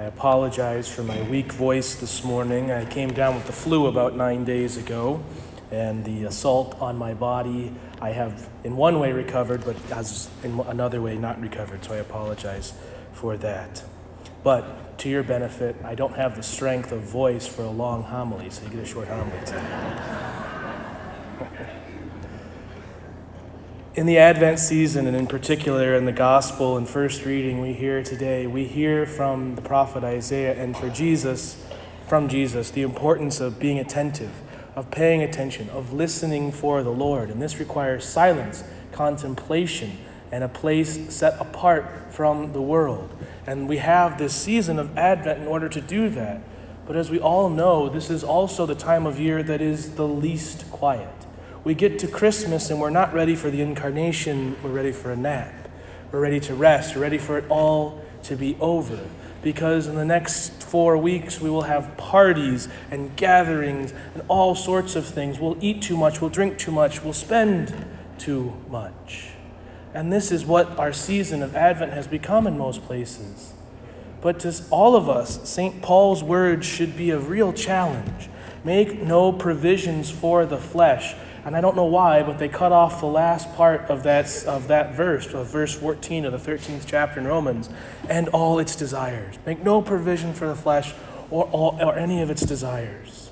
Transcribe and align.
I 0.00 0.04
apologize 0.04 0.88
for 0.88 1.02
my 1.02 1.20
weak 1.28 1.52
voice 1.52 1.94
this 1.94 2.24
morning. 2.24 2.72
I 2.72 2.86
came 2.86 3.12
down 3.12 3.34
with 3.34 3.44
the 3.44 3.52
flu 3.52 3.86
about 3.86 4.16
nine 4.16 4.46
days 4.46 4.78
ago, 4.78 5.22
and 5.70 6.06
the 6.06 6.24
assault 6.24 6.74
on 6.80 6.96
my 6.96 7.12
body, 7.12 7.74
I 8.00 8.12
have 8.12 8.48
in 8.64 8.78
one 8.78 8.98
way 8.98 9.12
recovered, 9.12 9.62
but 9.62 9.76
as 9.92 10.30
in 10.42 10.58
another 10.60 11.02
way 11.02 11.18
not 11.18 11.38
recovered, 11.38 11.84
so 11.84 11.92
I 11.92 11.96
apologize 11.98 12.72
for 13.12 13.36
that. 13.36 13.84
But 14.42 14.98
to 15.00 15.10
your 15.10 15.22
benefit, 15.22 15.76
I 15.84 15.96
don't 15.96 16.14
have 16.14 16.34
the 16.34 16.42
strength 16.42 16.92
of 16.92 17.02
voice 17.02 17.46
for 17.46 17.60
a 17.60 17.70
long 17.70 18.04
homily, 18.04 18.48
so 18.48 18.64
you 18.64 18.70
get 18.70 18.80
a 18.80 18.86
short 18.86 19.06
homily 19.06 19.44
today. 19.44 19.60
In 24.00 24.06
the 24.06 24.16
Advent 24.16 24.58
season, 24.58 25.06
and 25.06 25.14
in 25.14 25.26
particular 25.26 25.94
in 25.94 26.06
the 26.06 26.10
Gospel 26.10 26.78
and 26.78 26.88
first 26.88 27.26
reading 27.26 27.60
we 27.60 27.74
hear 27.74 28.02
today, 28.02 28.46
we 28.46 28.64
hear 28.64 29.04
from 29.04 29.56
the 29.56 29.60
prophet 29.60 30.02
Isaiah 30.02 30.54
and 30.54 30.74
for 30.74 30.88
Jesus, 30.88 31.62
from 32.08 32.26
Jesus, 32.26 32.70
the 32.70 32.80
importance 32.80 33.40
of 33.40 33.58
being 33.58 33.78
attentive, 33.78 34.32
of 34.74 34.90
paying 34.90 35.22
attention, 35.22 35.68
of 35.68 35.92
listening 35.92 36.50
for 36.50 36.82
the 36.82 36.90
Lord. 36.90 37.28
And 37.28 37.42
this 37.42 37.58
requires 37.58 38.06
silence, 38.06 38.64
contemplation, 38.90 39.98
and 40.32 40.42
a 40.42 40.48
place 40.48 41.14
set 41.14 41.38
apart 41.38 42.10
from 42.10 42.54
the 42.54 42.62
world. 42.62 43.14
And 43.46 43.68
we 43.68 43.76
have 43.76 44.16
this 44.16 44.32
season 44.32 44.78
of 44.78 44.96
Advent 44.96 45.42
in 45.42 45.46
order 45.46 45.68
to 45.68 45.80
do 45.82 46.08
that. 46.08 46.40
But 46.86 46.96
as 46.96 47.10
we 47.10 47.20
all 47.20 47.50
know, 47.50 47.90
this 47.90 48.08
is 48.08 48.24
also 48.24 48.64
the 48.64 48.74
time 48.74 49.04
of 49.04 49.20
year 49.20 49.42
that 49.42 49.60
is 49.60 49.96
the 49.96 50.08
least 50.08 50.70
quiet 50.70 51.12
we 51.64 51.74
get 51.74 51.98
to 52.00 52.08
Christmas 52.08 52.70
and 52.70 52.80
we're 52.80 52.90
not 52.90 53.12
ready 53.12 53.36
for 53.36 53.50
the 53.50 53.60
incarnation, 53.60 54.56
we're 54.62 54.70
ready 54.70 54.92
for 54.92 55.10
a 55.10 55.16
nap. 55.16 55.54
We're 56.10 56.20
ready 56.20 56.40
to 56.40 56.54
rest, 56.54 56.96
we're 56.96 57.02
ready 57.02 57.18
for 57.18 57.38
it 57.38 57.44
all 57.48 58.02
to 58.24 58.36
be 58.36 58.56
over. 58.60 58.98
Because 59.42 59.86
in 59.86 59.94
the 59.94 60.04
next 60.04 60.62
four 60.62 60.98
weeks, 60.98 61.40
we 61.40 61.48
will 61.48 61.62
have 61.62 61.96
parties 61.96 62.68
and 62.90 63.14
gatherings 63.16 63.92
and 64.14 64.22
all 64.28 64.54
sorts 64.54 64.96
of 64.96 65.06
things. 65.06 65.38
We'll 65.38 65.56
eat 65.60 65.82
too 65.82 65.96
much, 65.96 66.20
we'll 66.20 66.30
drink 66.30 66.58
too 66.58 66.72
much, 66.72 67.02
we'll 67.02 67.12
spend 67.12 67.74
too 68.18 68.56
much. 68.68 69.30
And 69.94 70.12
this 70.12 70.30
is 70.30 70.44
what 70.44 70.78
our 70.78 70.92
season 70.92 71.42
of 71.42 71.56
Advent 71.56 71.92
has 71.92 72.06
become 72.06 72.46
in 72.46 72.56
most 72.58 72.82
places. 72.84 73.54
But 74.20 74.40
to 74.40 74.54
all 74.70 74.94
of 74.94 75.08
us, 75.08 75.48
St. 75.48 75.80
Paul's 75.80 76.22
words 76.22 76.66
should 76.66 76.96
be 76.96 77.10
a 77.10 77.18
real 77.18 77.52
challenge. 77.52 78.28
Make 78.62 79.02
no 79.02 79.32
provisions 79.32 80.10
for 80.10 80.44
the 80.44 80.58
flesh 80.58 81.14
and 81.44 81.56
I 81.56 81.60
don't 81.60 81.76
know 81.76 81.86
why, 81.86 82.22
but 82.22 82.38
they 82.38 82.48
cut 82.48 82.72
off 82.72 83.00
the 83.00 83.06
last 83.06 83.54
part 83.54 83.82
of 83.82 84.02
that, 84.02 84.44
of 84.46 84.68
that 84.68 84.94
verse, 84.94 85.32
of 85.32 85.46
verse 85.48 85.74
14 85.74 86.24
of 86.24 86.32
the 86.32 86.50
13th 86.50 86.84
chapter 86.86 87.20
in 87.20 87.26
Romans, 87.26 87.70
and 88.08 88.28
all 88.28 88.58
its 88.58 88.76
desires. 88.76 89.36
Make 89.46 89.62
no 89.62 89.80
provision 89.80 90.34
for 90.34 90.46
the 90.46 90.54
flesh 90.54 90.92
or, 91.30 91.44
all, 91.44 91.78
or 91.80 91.98
any 91.98 92.22
of 92.22 92.30
its 92.30 92.42
desires. 92.42 93.30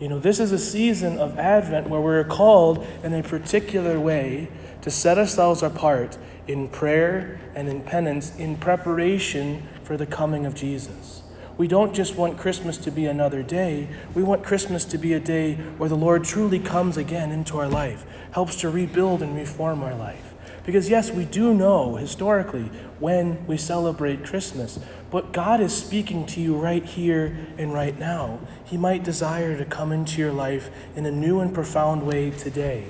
You 0.00 0.08
know, 0.08 0.18
this 0.18 0.38
is 0.38 0.52
a 0.52 0.58
season 0.58 1.18
of 1.18 1.38
Advent 1.38 1.88
where 1.88 2.00
we're 2.00 2.22
called 2.24 2.86
in 3.02 3.12
a 3.14 3.22
particular 3.22 3.98
way 3.98 4.48
to 4.82 4.90
set 4.90 5.18
ourselves 5.18 5.62
apart 5.62 6.16
in 6.46 6.68
prayer 6.68 7.40
and 7.54 7.68
in 7.68 7.82
penance 7.82 8.36
in 8.36 8.56
preparation 8.56 9.66
for 9.82 9.96
the 9.96 10.06
coming 10.06 10.46
of 10.46 10.54
Jesus. 10.54 11.22
We 11.58 11.66
don't 11.66 11.92
just 11.92 12.14
want 12.14 12.38
Christmas 12.38 12.78
to 12.78 12.92
be 12.92 13.06
another 13.06 13.42
day. 13.42 13.88
We 14.14 14.22
want 14.22 14.44
Christmas 14.44 14.84
to 14.86 14.96
be 14.96 15.12
a 15.12 15.20
day 15.20 15.54
where 15.76 15.88
the 15.88 15.96
Lord 15.96 16.22
truly 16.22 16.60
comes 16.60 16.96
again 16.96 17.32
into 17.32 17.58
our 17.58 17.68
life, 17.68 18.06
helps 18.30 18.54
to 18.60 18.70
rebuild 18.70 19.22
and 19.22 19.36
reform 19.36 19.82
our 19.82 19.94
life. 19.94 20.34
Because, 20.64 20.88
yes, 20.88 21.10
we 21.10 21.24
do 21.24 21.52
know 21.52 21.96
historically 21.96 22.70
when 23.00 23.44
we 23.46 23.56
celebrate 23.56 24.24
Christmas, 24.24 24.78
but 25.10 25.32
God 25.32 25.60
is 25.60 25.74
speaking 25.74 26.26
to 26.26 26.40
you 26.40 26.54
right 26.54 26.84
here 26.84 27.36
and 27.56 27.72
right 27.72 27.98
now. 27.98 28.38
He 28.64 28.76
might 28.76 29.02
desire 29.02 29.58
to 29.58 29.64
come 29.64 29.90
into 29.90 30.20
your 30.20 30.32
life 30.32 30.70
in 30.94 31.06
a 31.06 31.10
new 31.10 31.40
and 31.40 31.52
profound 31.52 32.06
way 32.06 32.30
today. 32.30 32.84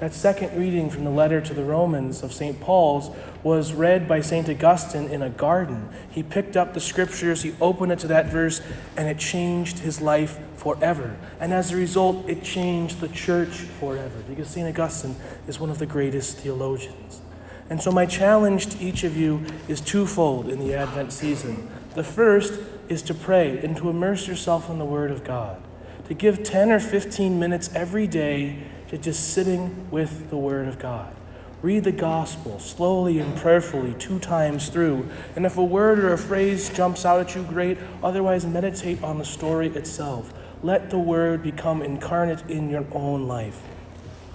That 0.00 0.14
second 0.14 0.58
reading 0.58 0.88
from 0.88 1.04
the 1.04 1.10
letter 1.10 1.42
to 1.42 1.52
the 1.52 1.62
Romans 1.62 2.22
of 2.22 2.32
St. 2.32 2.58
Paul's 2.58 3.14
was 3.42 3.74
read 3.74 4.08
by 4.08 4.22
St. 4.22 4.48
Augustine 4.48 5.10
in 5.10 5.20
a 5.20 5.28
garden. 5.28 5.90
He 6.10 6.22
picked 6.22 6.56
up 6.56 6.72
the 6.72 6.80
scriptures, 6.80 7.42
he 7.42 7.54
opened 7.60 7.92
it 7.92 7.98
to 7.98 8.06
that 8.06 8.26
verse, 8.26 8.62
and 8.96 9.06
it 9.08 9.18
changed 9.18 9.80
his 9.80 10.00
life 10.00 10.38
forever. 10.56 11.18
And 11.38 11.52
as 11.52 11.70
a 11.70 11.76
result, 11.76 12.26
it 12.26 12.42
changed 12.42 13.00
the 13.00 13.08
church 13.08 13.50
forever 13.50 14.22
because 14.26 14.48
St. 14.48 14.66
Augustine 14.66 15.16
is 15.46 15.60
one 15.60 15.68
of 15.68 15.78
the 15.78 15.84
greatest 15.84 16.38
theologians. 16.38 17.20
And 17.68 17.82
so, 17.82 17.92
my 17.92 18.06
challenge 18.06 18.68
to 18.68 18.82
each 18.82 19.04
of 19.04 19.18
you 19.18 19.44
is 19.68 19.82
twofold 19.82 20.48
in 20.48 20.60
the 20.60 20.74
Advent 20.74 21.12
season. 21.12 21.68
The 21.94 22.04
first 22.04 22.58
is 22.88 23.02
to 23.02 23.12
pray 23.12 23.58
and 23.58 23.76
to 23.76 23.90
immerse 23.90 24.26
yourself 24.26 24.70
in 24.70 24.78
the 24.78 24.84
Word 24.86 25.10
of 25.10 25.24
God, 25.24 25.62
to 26.10 26.14
give 26.14 26.42
10 26.42 26.72
or 26.72 26.80
15 26.80 27.38
minutes 27.38 27.70
every 27.72 28.08
day 28.08 28.58
to 28.88 28.98
just 28.98 29.32
sitting 29.32 29.88
with 29.92 30.28
the 30.28 30.36
Word 30.36 30.66
of 30.66 30.76
God. 30.76 31.14
Read 31.62 31.84
the 31.84 31.92
gospel 31.92 32.58
slowly 32.58 33.20
and 33.20 33.36
prayerfully 33.36 33.94
two 33.94 34.18
times 34.18 34.70
through. 34.70 35.08
And 35.36 35.46
if 35.46 35.56
a 35.56 35.62
word 35.62 36.00
or 36.00 36.12
a 36.12 36.18
phrase 36.18 36.68
jumps 36.70 37.04
out 37.04 37.20
at 37.20 37.36
you, 37.36 37.44
great. 37.44 37.78
Otherwise, 38.02 38.44
meditate 38.44 39.00
on 39.04 39.18
the 39.18 39.24
story 39.24 39.68
itself. 39.68 40.34
Let 40.64 40.90
the 40.90 40.98
word 40.98 41.44
become 41.44 41.80
incarnate 41.80 42.42
in 42.50 42.70
your 42.70 42.86
own 42.90 43.28
life. 43.28 43.62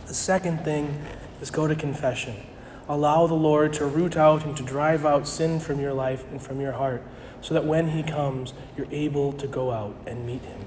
The 0.08 0.14
second 0.14 0.64
thing 0.64 1.02
is 1.42 1.52
go 1.52 1.68
to 1.68 1.76
confession. 1.76 2.38
Allow 2.88 3.28
the 3.28 3.34
Lord 3.34 3.74
to 3.74 3.86
root 3.86 4.16
out 4.16 4.46
and 4.46 4.56
to 4.56 4.64
drive 4.64 5.06
out 5.06 5.28
sin 5.28 5.60
from 5.60 5.82
your 5.82 5.94
life 5.94 6.24
and 6.32 6.42
from 6.42 6.62
your 6.62 6.72
heart 6.72 7.04
so 7.42 7.54
that 7.54 7.66
when 7.66 7.90
He 7.90 8.02
comes, 8.02 8.54
you're 8.78 8.88
able 8.92 9.34
to 9.34 9.46
go 9.46 9.72
out 9.72 9.94
and 10.08 10.26
meet 10.26 10.46
Him. 10.46 10.62